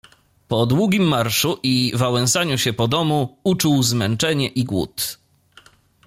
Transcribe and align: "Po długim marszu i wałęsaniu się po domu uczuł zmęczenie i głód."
"Po 0.47 0.65
długim 0.65 1.03
marszu 1.03 1.59
i 1.63 1.91
wałęsaniu 1.95 2.57
się 2.57 2.73
po 2.73 2.87
domu 2.87 3.37
uczuł 3.43 3.83
zmęczenie 3.83 4.47
i 4.47 4.63
głód." 4.63 5.17